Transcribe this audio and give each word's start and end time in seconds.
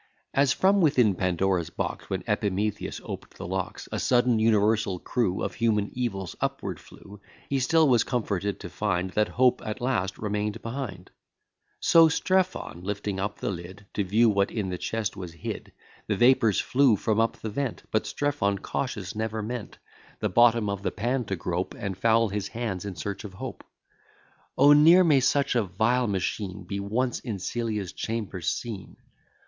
As, 0.33 0.51
from 0.51 0.81
within 0.81 1.13
Pandora's 1.13 1.69
box, 1.69 2.09
When 2.09 2.23
Epimetheus 2.25 2.99
op'd 3.03 3.37
the 3.37 3.45
locks, 3.45 3.87
A 3.91 3.99
sudden 3.99 4.39
universal 4.39 4.97
crew 4.97 5.43
Of 5.43 5.53
human 5.53 5.91
evils 5.93 6.35
upward 6.41 6.79
flew; 6.79 7.21
He 7.51 7.59
still 7.59 7.87
was 7.87 8.03
comforted 8.03 8.59
to 8.61 8.69
find 8.71 9.11
That 9.11 9.27
hope 9.27 9.61
at 9.63 9.79
last 9.79 10.17
remain'd 10.17 10.59
behind: 10.63 11.11
So 11.79 12.07
Strephon, 12.09 12.81
lifting 12.83 13.19
up 13.19 13.37
the 13.37 13.51
lid, 13.51 13.85
To 13.93 14.03
view 14.03 14.27
what 14.27 14.49
in 14.49 14.69
the 14.69 14.79
chest 14.79 15.15
was 15.15 15.33
hid, 15.33 15.71
The 16.07 16.15
vapours 16.17 16.59
flew 16.59 16.95
from 16.95 17.19
up 17.19 17.37
the 17.37 17.51
vent; 17.51 17.83
But 17.91 18.07
Strephon, 18.07 18.57
cautious, 18.57 19.13
never 19.13 19.43
meant 19.43 19.77
The 20.19 20.29
bottom 20.29 20.67
of 20.67 20.81
the 20.81 20.91
pan 20.91 21.25
to 21.25 21.35
grope, 21.35 21.75
And 21.75 21.95
foul 21.95 22.29
his 22.29 22.47
hands 22.47 22.85
in 22.85 22.95
search 22.95 23.23
of 23.23 23.35
hope. 23.35 23.63
O! 24.57 24.73
ne'er 24.73 25.03
may 25.03 25.19
such 25.19 25.53
a 25.53 25.61
vile 25.61 26.07
machine 26.07 26.63
Be 26.63 26.79
once 26.79 27.19
in 27.19 27.37
Celia's 27.37 27.93
chamber 27.93 28.41
seen! 28.41 28.97